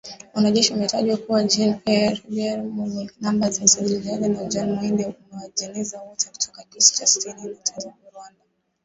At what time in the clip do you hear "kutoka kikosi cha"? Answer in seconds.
6.29-7.07